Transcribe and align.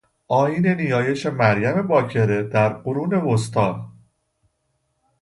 آیین 0.27 0.67
نیایش 0.67 1.25
مریم 1.25 1.87
باکره 1.87 2.43
در 2.43 2.69
قرون 2.73 3.13
وسطی 3.13 3.75